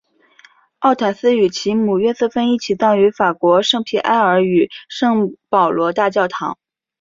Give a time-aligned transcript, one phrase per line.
[0.79, 6.57] 奥坦丝与其母约瑟芬一起葬于法国圣皮埃尔与圣保罗大教堂。